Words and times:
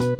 Assalamualaikum 0.00 0.16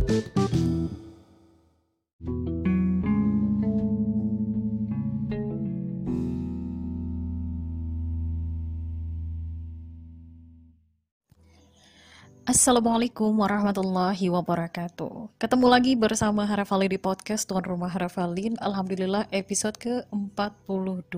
warahmatullahi 13.33 14.29
wabarakatuh. 14.29 15.41
Ketemu 15.41 15.67
lagi 15.73 15.97
bersama 15.97 16.45
Harafali 16.45 16.93
di 16.93 17.01
podcast 17.01 17.49
Tuan 17.49 17.65
Rumah 17.65 17.89
Harafalin. 17.89 18.61
Alhamdulillah 18.61 19.33
episode 19.33 19.81
ke-42. 19.81 21.17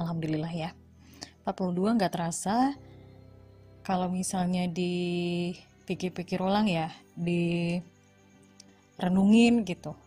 Alhamdulillah 0.00 0.52
ya. 0.56 0.72
42 1.44 2.00
nggak 2.00 2.16
terasa. 2.16 2.72
Kalau 3.84 4.08
misalnya 4.08 4.64
dipikir-pikir 5.82 6.38
ulang 6.38 6.70
ya 6.70 6.94
Di 7.18 7.82
renungin 9.02 9.66
gitu. 9.66 9.98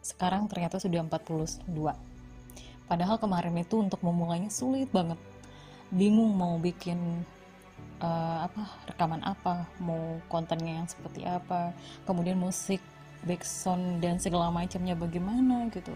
Sekarang 0.00 0.46
ternyata 0.46 0.78
sudah 0.78 1.02
42 1.02 1.66
Padahal 2.86 3.18
kemarin 3.18 3.58
itu 3.58 3.82
untuk 3.82 3.98
memulainya 4.06 4.46
sulit 4.46 4.86
banget. 4.94 5.18
Bingung 5.90 6.30
mau 6.38 6.54
bikin 6.62 7.26
uh, 7.98 8.46
apa 8.46 8.62
rekaman 8.86 9.26
apa 9.26 9.66
mau 9.82 10.22
kontennya 10.30 10.82
yang 10.82 10.88
seperti 10.88 11.26
apa 11.26 11.74
kemudian 12.06 12.38
musik 12.38 12.78
backsound 13.26 13.98
dan 13.98 14.22
segala 14.22 14.54
macamnya 14.54 14.94
bagaimana 14.94 15.66
gitu. 15.74 15.94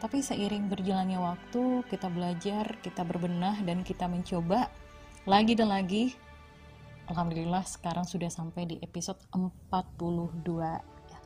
Tapi 0.00 0.24
seiring 0.24 0.72
berjalannya 0.72 1.20
waktu 1.20 1.84
kita 1.92 2.08
belajar 2.08 2.64
kita 2.80 3.04
berbenah 3.04 3.60
dan 3.68 3.84
kita 3.84 4.08
mencoba 4.08 4.72
lagi 5.28 5.52
dan 5.52 5.68
lagi 5.68 6.16
Alhamdulillah 7.08 7.64
sekarang 7.64 8.04
sudah 8.04 8.28
sampai 8.28 8.68
di 8.68 8.76
episode 8.84 9.16
42 9.32 10.44
ya. 11.08 11.20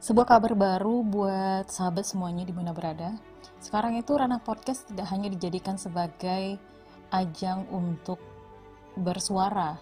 sebuah 0.00 0.26
kabar 0.26 0.56
baru 0.56 1.04
buat 1.04 1.68
sahabat 1.68 2.08
semuanya 2.08 2.48
di 2.48 2.56
mana 2.56 2.72
berada 2.72 3.20
sekarang 3.60 4.00
itu 4.00 4.16
ranah 4.16 4.40
podcast 4.40 4.88
tidak 4.88 5.12
hanya 5.12 5.28
dijadikan 5.28 5.76
sebagai 5.76 6.56
ajang 7.12 7.68
untuk 7.68 8.16
bersuara, 8.96 9.76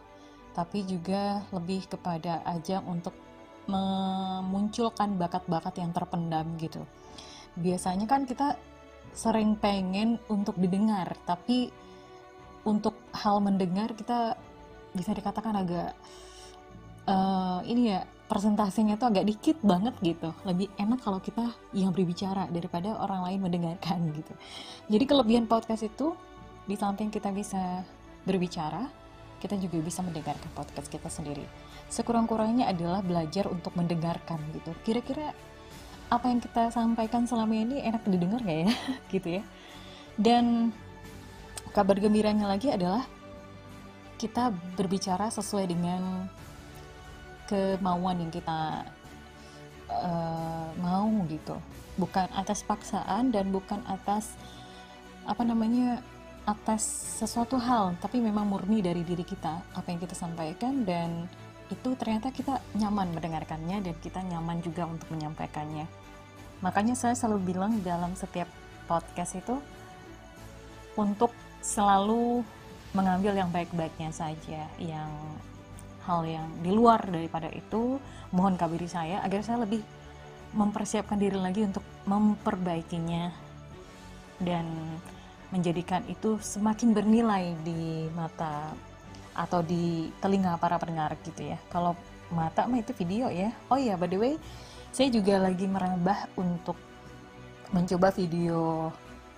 tapi 0.53 0.83
juga 0.83 1.47
lebih 1.55 1.87
kepada 1.87 2.43
ajang 2.59 2.83
untuk 2.91 3.15
memunculkan 3.71 5.15
bakat-bakat 5.15 5.79
yang 5.79 5.95
terpendam 5.95 6.59
gitu. 6.59 6.83
Biasanya 7.55 8.11
kan 8.11 8.27
kita 8.27 8.59
sering 9.15 9.55
pengen 9.55 10.19
untuk 10.27 10.59
didengar, 10.59 11.15
tapi 11.23 11.71
untuk 12.67 12.99
hal 13.15 13.39
mendengar 13.39 13.95
kita 13.95 14.35
bisa 14.93 15.13
dikatakan 15.13 15.55
agak 15.55 15.93
uh, 17.09 17.61
ini 17.65 17.97
ya 17.97 18.05
presentasinya 18.29 19.01
tuh 19.01 19.09
agak 19.09 19.25
dikit 19.25 19.57
banget 19.65 19.97
gitu. 20.05 20.31
Lebih 20.45 20.69
enak 20.77 21.01
kalau 21.01 21.19
kita 21.19 21.49
yang 21.73 21.97
berbicara 21.97 22.47
daripada 22.53 22.95
orang 23.01 23.25
lain 23.25 23.41
mendengarkan 23.41 23.99
gitu. 24.19 24.33
Jadi 24.93 25.05
kelebihan 25.09 25.49
podcast 25.49 25.89
itu 25.89 26.13
di 26.69 26.77
samping 26.77 27.09
kita 27.09 27.33
bisa 27.33 27.81
berbicara, 28.29 28.85
kita 29.41 29.57
juga 29.57 29.81
bisa 29.81 30.05
mendengarkan 30.05 30.53
podcast 30.53 30.93
kita 30.93 31.09
sendiri. 31.09 31.49
Sekurang-kurangnya 31.89 32.69
adalah 32.69 33.01
belajar 33.01 33.49
untuk 33.49 33.73
mendengarkan 33.73 34.37
gitu. 34.53 34.77
Kira-kira 34.85 35.33
apa 36.13 36.29
yang 36.29 36.41
kita 36.45 36.69
sampaikan 36.69 37.25
selama 37.25 37.57
ini 37.57 37.81
enak 37.81 38.05
didengar 38.05 38.45
gak 38.45 38.69
ya? 38.69 38.71
gitu 39.17 39.29
ya. 39.41 39.43
Dan 40.21 40.77
kabar 41.73 41.97
gembiranya 41.97 42.45
lagi 42.45 42.69
adalah 42.69 43.09
kita 44.19 44.51
berbicara 44.75 45.31
sesuai 45.31 45.71
dengan 45.71 46.27
kemauan 47.49 48.21
yang 48.27 48.33
kita 48.35 48.85
uh, 49.89 50.69
mau 50.83 51.09
gitu. 51.31 51.57
Bukan 51.97 52.29
atas 52.35 52.67
paksaan 52.67 53.31
dan 53.31 53.51
bukan 53.55 53.81
atas 53.87 54.35
apa 55.25 55.43
namanya 55.47 56.03
atas 56.49 56.83
sesuatu 57.21 57.61
hal, 57.61 57.95
tapi 58.01 58.19
memang 58.25 58.49
murni 58.49 58.81
dari 58.81 59.05
diri 59.05 59.23
kita, 59.23 59.61
apa 59.77 59.87
yang 59.93 60.01
kita 60.01 60.17
sampaikan 60.17 60.83
dan 60.83 61.29
itu 61.69 61.93
ternyata 62.01 62.33
kita 62.33 62.65
nyaman 62.81 63.13
mendengarkannya 63.13 63.85
dan 63.85 63.95
kita 64.01 64.25
nyaman 64.25 64.65
juga 64.65 64.89
untuk 64.89 65.13
menyampaikannya. 65.13 65.85
Makanya 66.65 66.97
saya 66.97 67.13
selalu 67.13 67.53
bilang 67.53 67.77
dalam 67.85 68.17
setiap 68.17 68.49
podcast 68.89 69.37
itu 69.37 69.61
untuk 70.97 71.31
selalu 71.61 72.41
mengambil 72.97 73.37
yang 73.37 73.51
baik-baiknya 73.53 74.11
saja, 74.13 74.69
yang 74.81 75.11
hal 76.09 76.25
yang 76.25 76.49
di 76.65 76.73
luar 76.73 77.05
daripada 77.05 77.53
itu 77.53 78.01
mohon 78.33 78.57
kabiri 78.57 78.89
saya 78.89 79.21
agar 79.21 79.45
saya 79.45 79.69
lebih 79.69 79.85
mempersiapkan 80.57 81.21
diri 81.21 81.37
lagi 81.37 81.69
untuk 81.69 81.85
memperbaikinya 82.09 83.29
dan 84.41 84.65
menjadikan 85.53 86.01
itu 86.09 86.41
semakin 86.41 86.97
bernilai 86.97 87.53
di 87.61 88.09
mata 88.17 88.73
atau 89.37 89.61
di 89.61 90.09
telinga 90.19 90.57
para 90.57 90.81
pendengar 90.81 91.13
gitu 91.25 91.53
ya. 91.53 91.61
Kalau 91.69 91.93
mata 92.33 92.65
mah 92.65 92.81
itu 92.81 92.93
video 92.97 93.29
ya. 93.29 93.53
Oh 93.69 93.77
iya, 93.77 93.97
by 93.97 94.09
the 94.09 94.17
way, 94.17 94.35
saya 94.93 95.13
juga 95.13 95.37
lagi 95.37 95.69
merambah 95.69 96.33
untuk 96.41 96.77
mencoba 97.69 98.09
video 98.17 98.89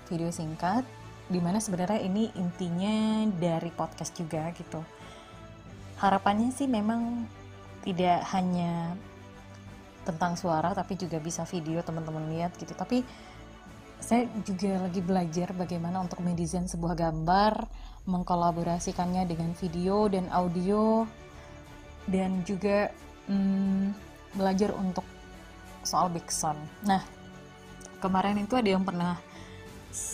video 0.06 0.30
singkat 0.30 0.86
di 1.30 1.38
mana 1.38 1.62
sebenarnya 1.62 2.02
ini 2.02 2.28
intinya 2.34 3.24
dari 3.38 3.70
podcast 3.70 4.12
juga 4.18 4.50
gitu. 4.58 4.82
Harapannya 6.02 6.50
sih 6.50 6.66
memang 6.66 7.24
tidak 7.86 8.26
hanya 8.34 8.98
tentang 10.02 10.34
suara 10.34 10.74
tapi 10.74 10.98
juga 10.98 11.22
bisa 11.22 11.46
video 11.46 11.80
teman-teman 11.86 12.26
lihat 12.34 12.58
gitu. 12.58 12.74
Tapi 12.74 13.06
saya 14.00 14.26
juga 14.42 14.80
lagi 14.80 14.98
belajar 15.04 15.54
bagaimana 15.54 16.02
untuk 16.02 16.18
mendesain 16.24 16.66
sebuah 16.66 16.98
gambar, 16.98 17.68
mengkolaborasikannya 18.08 19.28
dengan 19.28 19.52
video 19.54 20.08
dan 20.08 20.26
audio, 20.32 21.04
dan 22.08 22.42
juga 22.48 22.90
hmm, 23.28 23.92
belajar 24.34 24.72
untuk 24.74 25.04
soal 25.84 26.08
backsound. 26.08 26.58
Nah, 26.88 27.04
kemarin 28.00 28.40
itu 28.40 28.56
ada 28.56 28.72
yang 28.72 28.82
pernah 28.82 29.20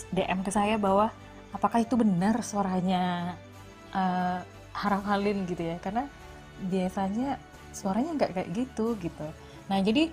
DM 0.09 0.41
ke 0.41 0.51
saya 0.51 0.75
bahwa 0.81 1.13
apakah 1.53 1.81
itu 1.81 1.95
benar 1.97 2.41
suaranya 2.41 3.35
uh, 3.93 4.41
Harap 4.77 5.09
Halin 5.09 5.49
gitu 5.49 5.65
ya, 5.65 5.81
karena 5.81 6.05
biasanya 6.69 7.41
suaranya 7.73 8.13
nggak 8.17 8.31
kayak 8.33 8.49
gitu 8.53 8.93
gitu. 9.01 9.27
Nah, 9.69 9.81
jadi 9.81 10.09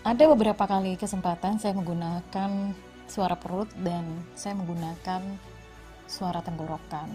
ada 0.00 0.24
beberapa 0.32 0.64
kali 0.64 0.96
kesempatan 0.96 1.60
saya 1.60 1.76
menggunakan 1.76 2.72
suara 3.04 3.36
perut 3.36 3.68
dan 3.84 4.06
saya 4.32 4.56
menggunakan 4.56 5.20
suara 6.08 6.40
tenggorokan. 6.40 7.12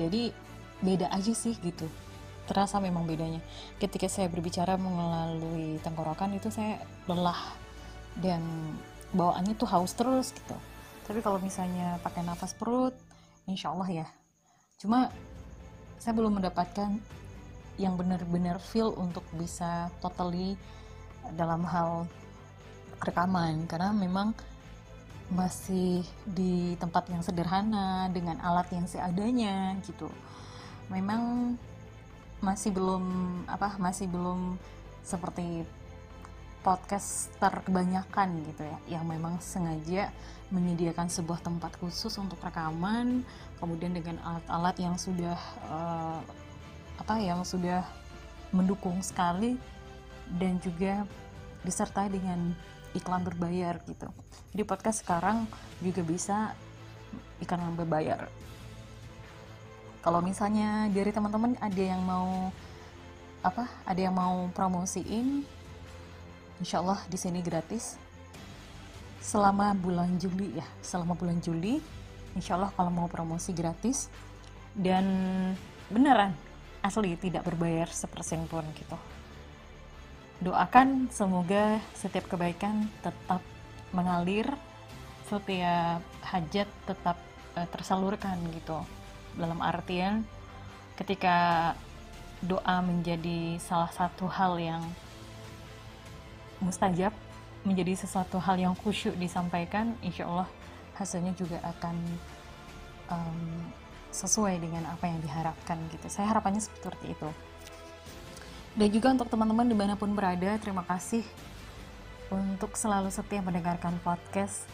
Jadi 0.00 0.32
beda 0.80 1.12
aja 1.12 1.32
sih 1.34 1.52
gitu. 1.60 1.84
Terasa 2.48 2.80
memang 2.80 3.04
bedanya. 3.04 3.44
Ketika 3.76 4.08
saya 4.08 4.32
berbicara 4.32 4.80
melalui 4.80 5.76
tenggorokan 5.84 6.32
itu 6.32 6.48
saya 6.48 6.80
lelah 7.04 7.52
dan 8.16 8.40
bawaannya 9.12 9.54
tuh 9.56 9.68
haus 9.70 9.92
terus 9.96 10.32
gitu. 10.32 10.56
Tapi 11.08 11.24
kalau 11.24 11.40
misalnya 11.40 11.96
pakai 12.04 12.20
nafas 12.20 12.52
perut, 12.52 12.92
insya 13.48 13.72
Allah 13.72 14.04
ya. 14.04 14.06
Cuma 14.76 15.08
saya 15.96 16.14
belum 16.14 16.38
mendapatkan 16.38 17.00
yang 17.78 17.94
benar-benar 17.94 18.58
feel 18.58 18.92
untuk 18.98 19.22
bisa 19.38 19.88
totally 20.02 20.58
dalam 21.34 21.62
hal 21.64 22.10
rekaman 22.98 23.66
karena 23.70 23.94
memang 23.94 24.34
masih 25.28 26.02
di 26.24 26.74
tempat 26.80 27.06
yang 27.12 27.22
sederhana 27.22 28.08
dengan 28.10 28.40
alat 28.40 28.66
yang 28.72 28.88
seadanya 28.88 29.76
gitu 29.84 30.08
memang 30.88 31.54
masih 32.40 32.72
belum 32.72 33.04
apa 33.44 33.76
masih 33.76 34.08
belum 34.08 34.56
seperti 35.04 35.68
podcaster 36.60 37.62
kebanyakan 37.64 38.42
gitu 38.50 38.62
ya 38.66 38.98
yang 38.98 39.04
memang 39.06 39.38
sengaja 39.38 40.10
menyediakan 40.50 41.06
sebuah 41.06 41.44
tempat 41.44 41.76
khusus 41.78 42.16
untuk 42.18 42.40
rekaman 42.40 43.22
kemudian 43.62 43.94
dengan 43.94 44.18
alat-alat 44.24 44.76
yang 44.80 44.96
sudah 44.96 45.38
uh, 45.70 46.20
apa 46.98 47.14
yang 47.22 47.46
sudah 47.46 47.86
mendukung 48.50 48.98
sekali 49.04 49.60
dan 50.40 50.58
juga 50.60 51.04
disertai 51.62 52.08
dengan 52.08 52.52
iklan 52.96 53.22
berbayar 53.24 53.76
gitu. 53.84 54.08
Jadi 54.56 54.62
podcast 54.64 55.04
sekarang 55.04 55.44
juga 55.84 56.00
bisa 56.00 56.56
iklan 57.38 57.76
berbayar. 57.76 58.26
Kalau 60.00 60.24
misalnya 60.24 60.88
dari 60.88 61.12
teman-teman 61.12 61.58
ada 61.60 61.82
yang 61.82 62.00
mau 62.00 62.48
apa? 63.44 63.68
Ada 63.84 64.08
yang 64.08 64.16
mau 64.16 64.48
promosiin, 64.56 65.44
insya 66.62 66.82
Allah 66.82 67.00
di 67.06 67.18
sini 67.18 67.42
gratis. 67.42 67.98
Selama 69.18 69.74
bulan 69.74 70.16
Juli 70.16 70.56
ya, 70.56 70.66
selama 70.80 71.18
bulan 71.18 71.42
Juli, 71.42 71.82
insya 72.38 72.54
Allah 72.54 72.70
kalau 72.74 72.90
mau 72.90 73.08
promosi 73.10 73.50
gratis. 73.50 74.10
Dan 74.78 75.04
beneran 75.90 76.36
asli 76.84 77.18
tidak 77.18 77.42
berbayar 77.48 77.90
sepersen 77.90 78.46
pun 78.46 78.62
gitu. 78.78 78.94
Doakan 80.38 81.10
semoga 81.10 81.82
setiap 81.98 82.30
kebaikan 82.30 82.86
tetap 83.02 83.42
mengalir 83.90 84.46
setiap 85.28 86.00
hajat 86.24 86.68
tetap 86.88 87.18
uh, 87.58 87.68
tersalurkan 87.68 88.38
gitu. 88.54 88.80
Dalam 89.36 89.60
artian 89.60 90.24
ketika 90.96 91.74
doa 92.40 92.80
menjadi 92.80 93.58
salah 93.58 93.90
satu 93.90 94.30
hal 94.30 94.56
yang 94.62 94.82
mustajab 96.58 97.14
menjadi 97.66 97.98
sesuatu 97.98 98.38
hal 98.38 98.58
yang 98.58 98.74
khusyuk 98.78 99.14
disampaikan 99.18 99.94
insya 100.00 100.26
Allah 100.30 100.48
hasilnya 100.98 101.34
juga 101.34 101.62
akan 101.62 101.96
um, 103.10 103.38
sesuai 104.10 104.58
dengan 104.58 104.88
apa 104.88 105.06
yang 105.06 105.20
diharapkan 105.22 105.78
gitu. 105.92 106.06
Saya 106.10 106.32
harapannya 106.32 106.62
seperti 106.62 107.14
itu. 107.14 107.28
Dan 108.78 108.88
juga 108.94 109.10
untuk 109.14 109.28
teman-teman 109.30 109.66
di 109.66 109.76
mana 109.76 109.94
pun 109.98 110.10
berada 110.14 110.54
terima 110.62 110.86
kasih 110.86 111.26
untuk 112.30 112.74
selalu 112.78 113.10
setia 113.10 113.42
mendengarkan 113.42 113.96
podcast. 114.02 114.66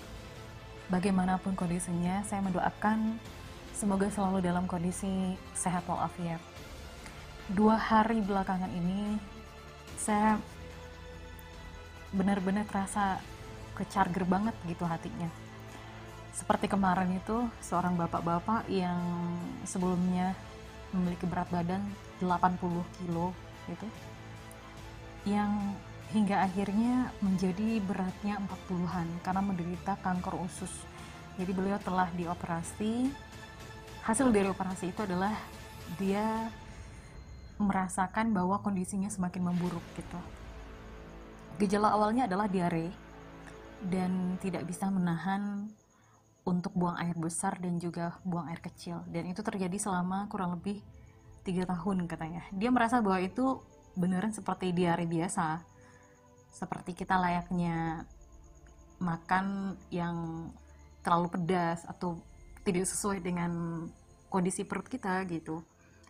Bagaimanapun 0.92 1.56
kondisinya 1.56 2.20
saya 2.28 2.44
mendoakan 2.44 3.16
semoga 3.72 4.12
selalu 4.12 4.44
dalam 4.44 4.68
kondisi 4.68 5.34
sehat 5.56 5.88
walafiat. 5.88 6.40
Dua 7.48 7.76
hari 7.76 8.20
belakangan 8.20 8.68
ini 8.68 9.16
saya 9.96 10.36
benar-benar 12.14 12.64
terasa 12.70 13.18
kecharger 13.74 14.24
banget 14.24 14.54
gitu 14.70 14.86
hatinya. 14.86 15.28
Seperti 16.34 16.70
kemarin 16.70 17.14
itu 17.14 17.46
seorang 17.62 17.98
bapak-bapak 17.98 18.66
yang 18.70 18.98
sebelumnya 19.66 20.34
memiliki 20.94 21.26
berat 21.26 21.50
badan 21.50 21.82
80 22.22 22.58
kilo 23.02 23.34
gitu 23.66 23.86
yang 25.24 25.72
hingga 26.12 26.44
akhirnya 26.44 27.10
menjadi 27.24 27.80
beratnya 27.82 28.38
40-an 28.44 29.08
karena 29.24 29.42
menderita 29.42 29.96
kanker 30.04 30.36
usus. 30.44 30.70
Jadi 31.40 31.50
beliau 31.50 31.80
telah 31.80 32.06
dioperasi. 32.14 33.10
Hasil 34.04 34.28
dari 34.30 34.46
operasi 34.46 34.92
itu 34.92 35.00
adalah 35.00 35.32
dia 35.96 36.52
merasakan 37.56 38.36
bahwa 38.36 38.60
kondisinya 38.60 39.08
semakin 39.08 39.48
memburuk 39.48 39.82
gitu. 39.96 40.20
Gejala 41.54 41.94
awalnya 41.94 42.26
adalah 42.26 42.50
diare 42.50 42.90
dan 43.84 44.34
tidak 44.42 44.66
bisa 44.66 44.90
menahan 44.90 45.70
untuk 46.44 46.74
buang 46.74 46.98
air 46.98 47.14
besar 47.14 47.56
dan 47.62 47.78
juga 47.78 48.18
buang 48.26 48.50
air 48.50 48.60
kecil 48.60 49.00
dan 49.08 49.24
itu 49.30 49.40
terjadi 49.40 49.78
selama 49.78 50.26
kurang 50.26 50.58
lebih 50.58 50.82
tiga 51.46 51.64
tahun 51.68 52.10
katanya. 52.10 52.42
Dia 52.50 52.74
merasa 52.74 52.98
bahwa 52.98 53.22
itu 53.22 53.62
beneran 53.94 54.34
seperti 54.34 54.74
diare 54.74 55.06
biasa, 55.06 55.62
seperti 56.50 56.98
kita 56.98 57.14
layaknya 57.16 58.02
makan 58.98 59.78
yang 59.94 60.50
terlalu 61.06 61.38
pedas 61.38 61.86
atau 61.86 62.18
tidak 62.64 62.88
sesuai 62.88 63.22
dengan 63.22 63.84
kondisi 64.32 64.66
perut 64.66 64.88
kita 64.88 65.22
gitu 65.30 65.62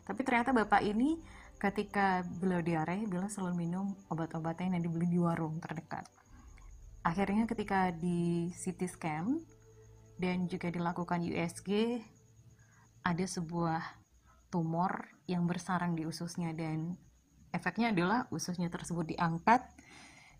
tapi 0.04 0.20
ternyata 0.20 0.52
bapak 0.52 0.84
ini 0.84 1.16
ketika 1.64 2.20
beliau 2.44 2.60
diare 2.60 3.08
beliau 3.08 3.24
selalu 3.24 3.64
minum 3.64 3.96
obat-obatan 4.12 4.76
yang 4.76 4.84
dibeli 4.84 5.08
di 5.08 5.16
warung 5.16 5.56
terdekat. 5.64 6.04
Akhirnya 7.00 7.48
ketika 7.48 7.88
di 7.88 8.52
CT 8.52 8.80
scan 8.84 9.40
dan 10.20 10.44
juga 10.44 10.68
dilakukan 10.68 11.24
USG 11.24 12.04
ada 13.00 13.24
sebuah 13.24 13.80
tumor 14.52 15.08
yang 15.24 15.48
bersarang 15.48 15.96
di 15.96 16.04
ususnya 16.04 16.52
dan 16.52 17.00
efeknya 17.56 17.96
adalah 17.96 18.28
ususnya 18.28 18.68
tersebut 18.68 19.16
diangkat 19.16 19.64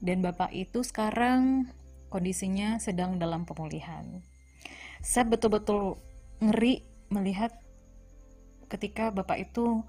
dan 0.04 0.20
bapak 0.20 0.52
itu 0.52 0.84
sekarang 0.84 1.72
kondisinya 2.12 2.76
sedang 2.76 3.16
dalam 3.16 3.48
pemulihan. 3.48 4.20
Saya 5.00 5.24
betul-betul 5.24 5.96
ngeri 6.44 6.84
melihat 7.08 7.52
ketika 8.68 9.08
bapak 9.08 9.48
itu 9.48 9.84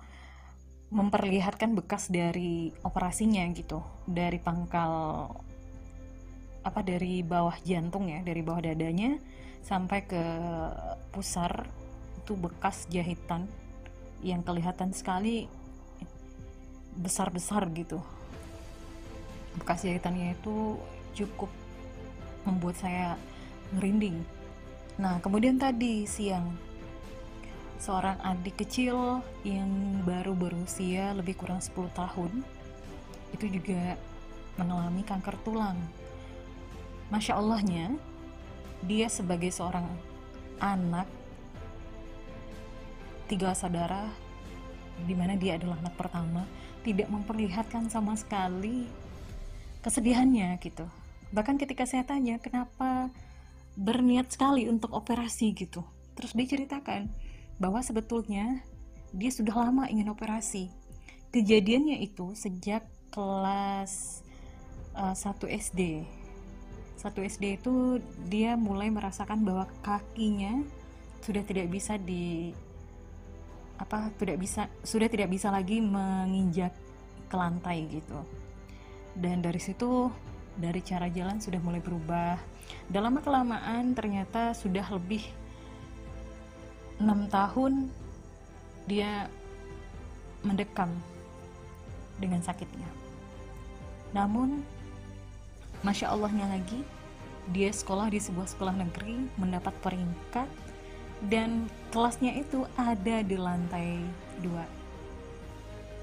memperlihatkan 0.94 1.74
bekas 1.74 2.10
dari 2.10 2.70
operasinya 2.86 3.42
gitu. 3.54 3.82
Dari 4.06 4.38
pangkal 4.38 5.28
apa 6.66 6.82
dari 6.82 7.22
bawah 7.22 7.54
jantung 7.62 8.10
ya 8.10 8.26
dari 8.26 8.42
bawah 8.42 8.58
dadanya 8.58 9.22
sampai 9.62 10.02
ke 10.10 10.24
pusar 11.14 11.70
itu 12.26 12.34
bekas 12.34 12.90
jahitan 12.90 13.46
yang 14.26 14.42
kelihatan 14.42 14.90
sekali 14.90 15.46
besar-besar 16.98 17.70
gitu. 17.78 18.02
Bekas 19.62 19.86
jahitannya 19.86 20.34
itu 20.34 20.82
cukup 21.14 21.54
membuat 22.50 22.82
saya 22.82 23.14
merinding. 23.78 24.26
Nah 24.98 25.22
kemudian 25.22 25.62
tadi 25.62 26.10
siang 26.10 26.50
seorang 27.80 28.18
adik 28.24 28.66
kecil 28.66 29.20
yang 29.44 30.02
baru 30.08 30.32
berusia 30.34 31.12
lebih 31.14 31.36
kurang 31.36 31.60
10 31.60 31.92
tahun 31.92 32.32
itu 33.36 33.46
juga 33.60 34.00
mengalami 34.56 35.04
kanker 35.04 35.36
tulang. 35.44 35.76
Masya 37.12 37.38
Allahnya, 37.38 37.94
dia 38.82 39.12
sebagai 39.12 39.52
seorang 39.52 39.86
anak 40.58 41.06
tiga 43.28 43.52
saudara 43.58 44.08
di 45.04 45.12
mana 45.18 45.36
dia 45.36 45.60
adalah 45.60 45.76
anak 45.84 45.98
pertama 46.00 46.48
tidak 46.86 47.10
memperlihatkan 47.12 47.92
sama 47.92 48.16
sekali 48.16 48.88
kesedihannya 49.84 50.56
gitu. 50.62 50.88
Bahkan 51.34 51.60
ketika 51.60 51.84
saya 51.84 52.06
tanya 52.08 52.40
kenapa 52.40 53.12
berniat 53.76 54.32
sekali 54.32 54.72
untuk 54.72 54.96
operasi 54.96 55.52
gitu. 55.52 55.84
Terus 56.16 56.32
dia 56.32 56.48
ceritakan, 56.48 57.12
bahwa 57.56 57.80
sebetulnya 57.80 58.62
dia 59.16 59.32
sudah 59.32 59.56
lama 59.56 59.88
ingin 59.88 60.12
operasi. 60.12 60.72
Kejadiannya 61.32 62.04
itu 62.04 62.36
sejak 62.36 62.84
kelas 63.12 64.24
uh, 64.96 65.16
1 65.16 65.40
SD. 65.48 66.04
1 67.00 67.12
SD 67.12 67.60
itu 67.60 68.00
dia 68.28 68.60
mulai 68.60 68.92
merasakan 68.92 69.44
bahwa 69.44 69.68
kakinya 69.84 70.64
sudah 71.24 71.44
tidak 71.44 71.68
bisa 71.72 71.96
di 72.00 72.52
apa 73.76 74.08
tidak 74.16 74.40
bisa 74.40 74.72
sudah 74.88 75.12
tidak 75.12 75.28
bisa 75.28 75.52
lagi 75.52 75.84
menginjak 75.84 76.72
ke 77.28 77.36
lantai 77.36 77.88
gitu. 77.92 78.20
Dan 79.16 79.44
dari 79.44 79.60
situ 79.60 80.12
dari 80.56 80.80
cara 80.84 81.12
jalan 81.12 81.40
sudah 81.40 81.60
mulai 81.60 81.84
berubah. 81.84 82.40
Dalam 82.88 83.20
kelamaan 83.20 83.92
ternyata 83.92 84.56
sudah 84.56 84.88
lebih 84.96 85.24
enam 87.02 87.28
tahun 87.28 87.92
dia 88.86 89.28
mendekam 90.46 90.94
dengan 92.22 92.40
sakitnya. 92.40 92.88
Namun, 94.16 94.64
masya 95.84 96.14
Allahnya 96.14 96.48
lagi, 96.48 96.86
dia 97.52 97.70
sekolah 97.74 98.08
di 98.08 98.22
sebuah 98.22 98.48
sekolah 98.48 98.74
negeri, 98.78 99.28
mendapat 99.36 99.74
peringkat, 99.84 100.48
dan 101.28 101.68
kelasnya 101.92 102.40
itu 102.40 102.64
ada 102.80 103.20
di 103.26 103.36
lantai 103.36 104.00
dua. 104.40 104.64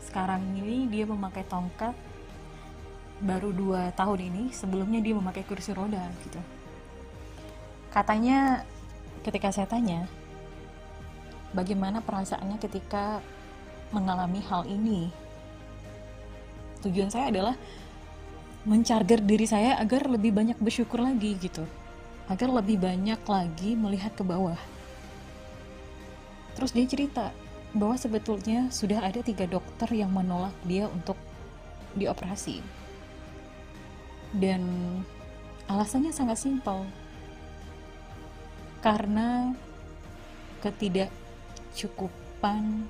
Sekarang 0.04 0.42
ini 0.58 0.90
dia 0.92 1.08
memakai 1.08 1.46
tongkat, 1.48 1.96
baru 3.22 3.54
dua 3.54 3.94
tahun 3.96 4.28
ini, 4.28 4.44
sebelumnya 4.52 5.00
dia 5.00 5.14
memakai 5.16 5.46
kursi 5.46 5.72
roda 5.72 6.02
gitu. 6.26 6.42
Katanya, 7.94 8.66
ketika 9.24 9.48
saya 9.54 9.70
tanya, 9.70 10.04
bagaimana 11.52 12.00
perasaannya 12.00 12.58
ketika 12.60 13.20
mengalami 13.92 14.40
hal 14.48 14.64
ini. 14.66 15.12
Tujuan 16.82 17.12
saya 17.12 17.30
adalah 17.30 17.54
mencarger 18.66 19.22
diri 19.22 19.46
saya 19.46 19.78
agar 19.78 20.08
lebih 20.08 20.34
banyak 20.34 20.58
bersyukur 20.58 20.98
lagi 20.98 21.38
gitu. 21.38 21.62
Agar 22.26 22.48
lebih 22.50 22.80
banyak 22.80 23.20
lagi 23.28 23.70
melihat 23.76 24.16
ke 24.16 24.24
bawah. 24.24 24.58
Terus 26.56 26.72
dia 26.72 26.86
cerita 26.88 27.30
bahwa 27.72 27.96
sebetulnya 27.96 28.68
sudah 28.68 29.00
ada 29.00 29.24
tiga 29.24 29.48
dokter 29.48 29.88
yang 29.92 30.12
menolak 30.12 30.52
dia 30.64 30.88
untuk 30.88 31.16
dioperasi. 31.96 32.64
Dan 34.32 34.64
alasannya 35.68 36.12
sangat 36.12 36.40
simpel. 36.40 36.88
Karena 38.82 39.52
ketidak 40.62 41.10
kecukupan 41.72 42.84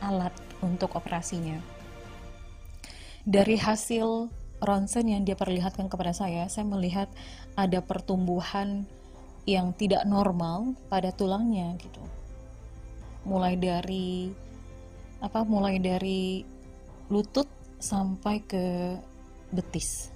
alat 0.00 0.32
untuk 0.64 0.96
operasinya. 0.96 1.60
Dari 3.28 3.60
hasil 3.60 4.32
ronsen 4.64 5.12
yang 5.12 5.28
dia 5.28 5.36
perlihatkan 5.36 5.92
kepada 5.92 6.16
saya, 6.16 6.48
saya 6.48 6.64
melihat 6.64 7.12
ada 7.60 7.84
pertumbuhan 7.84 8.88
yang 9.44 9.76
tidak 9.76 10.08
normal 10.08 10.72
pada 10.88 11.12
tulangnya 11.12 11.76
gitu. 11.76 12.00
Mulai 13.28 13.60
dari 13.60 14.32
apa 15.20 15.44
mulai 15.44 15.76
dari 15.76 16.40
lutut 17.12 17.46
sampai 17.76 18.40
ke 18.48 18.96
betis. 19.52 20.08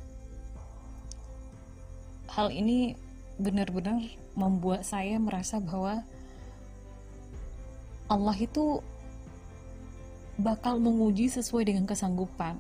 Hal 2.33 2.49
ini 2.49 2.97
benar-benar 3.37 4.01
membuat 4.39 4.87
saya 4.87 5.19
merasa 5.19 5.59
bahwa 5.59 6.07
Allah 8.11 8.35
itu 8.35 8.83
bakal 10.35 10.83
menguji 10.83 11.31
sesuai 11.31 11.71
dengan 11.71 11.87
kesanggupan. 11.87 12.59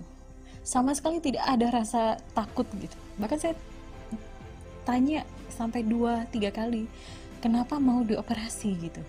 Sama 0.62 0.95
sekali 0.95 1.19
tidak 1.19 1.42
ada 1.42 1.66
rasa 1.75 2.23
takut 2.37 2.69
gitu. 2.78 2.95
Bahkan 3.19 3.38
saya 3.40 3.54
tanya 4.87 5.26
sampai 5.50 5.83
dua 5.83 6.30
tiga 6.30 6.54
kali, 6.54 6.87
kenapa 7.42 7.83
mau 7.83 8.07
dioperasi 8.07 8.71
gitu? 8.78 9.02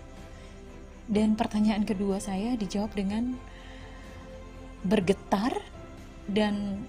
Dan 1.06 1.38
pertanyaan 1.38 1.86
kedua 1.86 2.18
saya 2.18 2.58
dijawab 2.58 2.90
dengan 2.96 3.38
bergetar 4.82 5.54
dan 6.26 6.82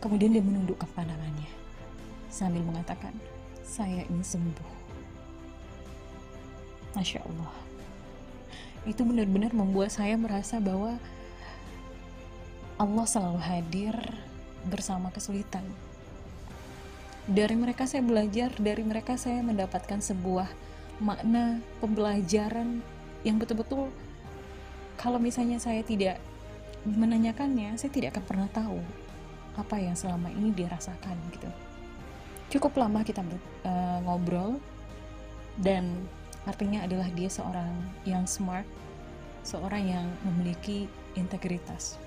kemudian 0.00 0.32
dia 0.32 0.44
menundukkan 0.44 0.88
pandangannya 0.96 1.50
sambil 2.32 2.64
mengatakan, 2.64 3.12
saya 3.64 4.06
ingin 4.08 4.24
sembuh. 4.24 4.70
Masya 6.96 7.20
Allah. 7.20 7.65
Itu 8.86 9.02
benar-benar 9.02 9.52
membuat 9.52 9.92
saya 9.92 10.14
merasa 10.14 10.62
bahwa 10.62 10.96
Allah 12.78 13.06
selalu 13.08 13.40
hadir 13.42 13.94
bersama 14.66 15.10
kesulitan. 15.10 15.64
Dari 17.26 17.58
mereka 17.58 17.90
saya 17.90 18.06
belajar, 18.06 18.54
dari 18.54 18.86
mereka 18.86 19.18
saya 19.18 19.42
mendapatkan 19.42 19.98
sebuah 19.98 20.46
makna 21.02 21.58
pembelajaran 21.82 22.80
yang 23.26 23.36
betul-betul 23.36 23.90
kalau 24.96 25.18
misalnya 25.18 25.58
saya 25.58 25.82
tidak 25.82 26.22
menanyakannya, 26.86 27.74
saya 27.74 27.90
tidak 27.90 28.14
akan 28.16 28.24
pernah 28.24 28.48
tahu 28.54 28.78
apa 29.58 29.76
yang 29.82 29.98
selama 29.98 30.30
ini 30.30 30.54
dirasakan 30.54 31.18
gitu 31.34 31.50
cukup 32.50 32.78
lama 32.78 33.02
kita 33.02 33.24
uh, 33.66 33.98
ngobrol 34.06 34.58
dan 35.58 36.06
artinya 36.46 36.86
adalah 36.86 37.10
dia 37.12 37.26
seorang 37.26 37.74
yang 38.06 38.24
smart, 38.24 38.64
seorang 39.42 39.84
yang 39.84 40.06
memiliki 40.22 40.86
integritas. 41.18 41.98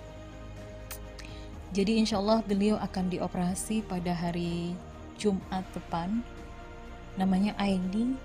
Jadi 1.70 2.02
insya 2.02 2.18
Allah 2.18 2.42
beliau 2.42 2.82
akan 2.82 3.14
dioperasi 3.14 3.86
pada 3.86 4.10
hari 4.10 4.74
Jumat 5.22 5.62
depan. 5.76 6.26
Namanya 7.20 7.54
Aini. 7.62 8.18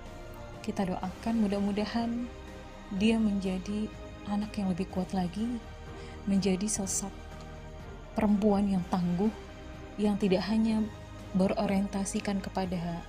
Kita 0.65 0.89
doakan 0.89 1.45
mudah-mudahan 1.45 2.25
dia 2.97 3.21
menjadi 3.21 3.85
anak 4.33 4.57
yang 4.57 4.73
lebih 4.73 4.89
kuat 4.89 5.13
lagi, 5.13 5.61
menjadi 6.25 6.65
sosok 6.65 7.13
perempuan 8.17 8.73
yang 8.73 8.81
tangguh, 8.89 9.29
yang 10.01 10.17
tidak 10.17 10.41
hanya 10.49 10.81
berorientasikan 11.37 12.41
kepada 12.41 13.05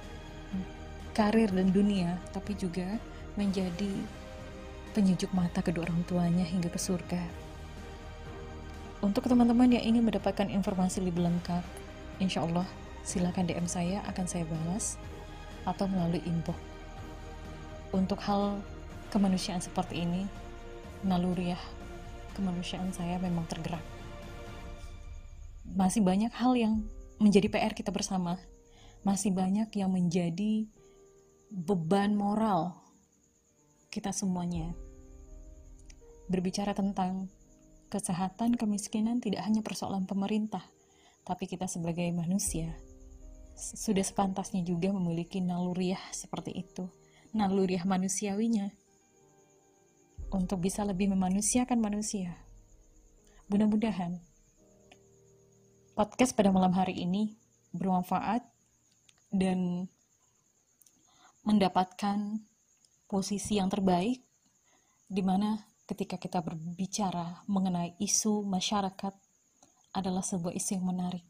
karir 1.16 1.48
dan 1.48 1.72
dunia, 1.72 2.20
tapi 2.36 2.60
juga 2.60 3.00
menjadi 3.40 3.90
penyejuk 4.92 5.32
mata 5.32 5.64
kedua 5.64 5.88
orang 5.88 6.04
tuanya 6.04 6.44
hingga 6.44 6.68
ke 6.68 6.76
surga. 6.80 7.24
Untuk 9.00 9.28
teman-teman 9.32 9.72
yang 9.72 9.96
ingin 9.96 10.04
mendapatkan 10.04 10.52
informasi 10.52 11.00
lebih 11.00 11.24
lengkap, 11.24 11.64
insya 12.20 12.44
Allah 12.44 12.68
silakan 13.08 13.48
DM 13.48 13.68
saya, 13.68 14.04
akan 14.12 14.26
saya 14.28 14.44
balas 14.44 15.00
atau 15.64 15.88
melalui 15.88 16.20
inbox. 16.28 16.60
Untuk 17.96 18.20
hal 18.28 18.60
kemanusiaan 19.14 19.64
seperti 19.64 20.04
ini, 20.04 20.28
naluriah 21.06 21.60
kemanusiaan 22.36 22.92
saya 22.92 23.16
memang 23.24 23.48
tergerak. 23.48 23.84
Masih 25.64 26.04
banyak 26.04 26.34
hal 26.36 26.60
yang 26.60 26.84
menjadi 27.22 27.48
PR 27.48 27.72
kita 27.72 27.96
bersama. 27.96 28.36
Masih 29.06 29.32
banyak 29.32 29.70
yang 29.78 29.94
menjadi 29.94 30.66
beban 31.52 32.18
moral 32.18 32.78
kita 33.94 34.12
semuanya. 34.12 34.76
Berbicara 36.26 36.74
tentang 36.74 37.30
kesehatan, 37.88 38.58
kemiskinan 38.58 39.22
tidak 39.22 39.46
hanya 39.46 39.62
persoalan 39.62 40.10
pemerintah, 40.10 40.66
tapi 41.24 41.46
kita 41.46 41.70
sebagai 41.70 42.10
manusia 42.12 42.74
sudah 43.56 44.04
sepantasnya 44.04 44.68
juga 44.68 44.92
memiliki 44.92 45.40
naluriah 45.40 46.02
seperti 46.12 46.52
itu, 46.60 46.92
naluriah 47.32 47.88
manusiawinya 47.88 48.68
untuk 50.36 50.60
bisa 50.60 50.84
lebih 50.84 51.16
memanusiakan 51.16 51.80
manusia. 51.80 52.36
Mudah-mudahan 53.48 54.20
podcast 55.96 56.36
pada 56.36 56.52
malam 56.52 56.76
hari 56.76 57.00
ini 57.00 57.40
bermanfaat 57.72 58.44
dan 59.32 59.88
mendapatkan 61.46 62.42
posisi 63.06 63.62
yang 63.62 63.70
terbaik 63.70 64.20
di 65.06 65.22
mana 65.22 65.62
ketika 65.86 66.18
kita 66.18 66.42
berbicara 66.42 67.46
mengenai 67.46 67.94
isu 68.02 68.42
masyarakat 68.42 69.14
adalah 69.94 70.26
sebuah 70.26 70.52
isu 70.58 70.82
yang 70.82 70.90
menarik. 70.90 71.24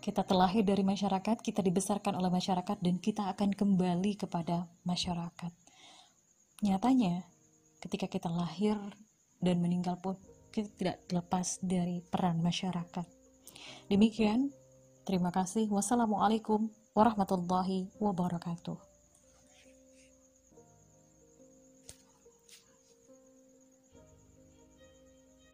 Kita 0.00 0.24
terlahir 0.24 0.64
dari 0.64 0.80
masyarakat, 0.80 1.44
kita 1.44 1.60
dibesarkan 1.60 2.16
oleh 2.16 2.32
masyarakat, 2.32 2.80
dan 2.80 2.96
kita 2.96 3.28
akan 3.36 3.52
kembali 3.52 4.16
kepada 4.16 4.64
masyarakat. 4.88 5.52
Nyatanya, 6.64 7.28
ketika 7.84 8.08
kita 8.08 8.32
lahir 8.32 8.80
dan 9.44 9.60
meninggal 9.60 10.00
pun, 10.00 10.16
kita 10.48 10.72
tidak 10.80 10.96
lepas 11.12 11.60
dari 11.60 12.00
peran 12.00 12.40
masyarakat. 12.40 13.04
Demikian, 13.92 14.48
terima 15.04 15.28
kasih. 15.28 15.68
Wassalamualaikum 15.68 16.72
warahmatullahi 16.96 17.94
wabarakatuh. 18.02 18.89